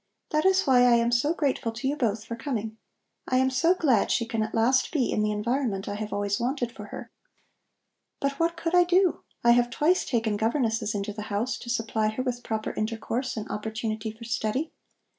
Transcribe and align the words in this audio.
That 0.31 0.47
is 0.47 0.63
why 0.63 0.79
I 0.79 0.95
am 0.95 1.11
so 1.11 1.31
grateful 1.35 1.71
to 1.73 1.87
you 1.87 1.95
both 1.95 2.25
for 2.25 2.35
coming. 2.35 2.75
I 3.27 3.37
am 3.37 3.51
so 3.51 3.75
glad 3.75 4.09
she 4.09 4.25
can 4.25 4.41
at 4.41 4.55
last 4.55 4.91
be 4.91 5.11
in 5.11 5.21
the 5.21 5.29
environment 5.29 5.87
I 5.87 5.93
have 5.93 6.11
always 6.11 6.39
wanted 6.39 6.71
for 6.71 6.85
her. 6.85 7.11
But 8.19 8.39
what 8.39 8.57
could 8.57 8.73
I 8.73 8.83
do? 8.83 9.21
I 9.43 9.51
have 9.51 9.69
twice 9.69 10.03
taken 10.03 10.37
governesses 10.37 10.95
into 10.95 11.13
the 11.13 11.29
house, 11.29 11.55
to 11.59 11.69
supply 11.69 12.07
her 12.07 12.23
with 12.23 12.41
proper 12.43 12.71
intercourse 12.73 13.37
and 13.37 13.47
opportunity 13.49 14.09
for 14.09 14.23
study. 14.23 14.71